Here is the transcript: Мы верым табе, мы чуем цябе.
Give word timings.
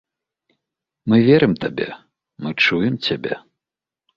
Мы 1.13 1.17
верым 1.27 1.53
табе, 1.65 1.87
мы 2.45 2.49
чуем 2.67 2.95
цябе. 3.11 3.33